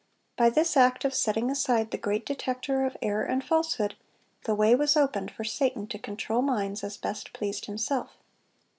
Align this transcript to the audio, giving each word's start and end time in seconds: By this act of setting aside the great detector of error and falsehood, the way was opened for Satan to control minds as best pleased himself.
By 0.35 0.49
this 0.49 0.75
act 0.75 1.05
of 1.05 1.13
setting 1.13 1.51
aside 1.51 1.91
the 1.91 1.97
great 1.99 2.25
detector 2.25 2.85
of 2.87 2.97
error 3.03 3.21
and 3.23 3.43
falsehood, 3.43 3.95
the 4.45 4.55
way 4.55 4.73
was 4.73 4.97
opened 4.97 5.29
for 5.29 5.43
Satan 5.43 5.85
to 5.89 5.99
control 5.99 6.41
minds 6.41 6.83
as 6.83 6.97
best 6.97 7.33
pleased 7.33 7.67
himself. 7.67 8.09